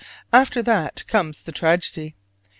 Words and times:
After 0.33 0.63
that 0.63 1.03
comes 1.05 1.41
the 1.43 1.51
tragedy. 1.51 2.15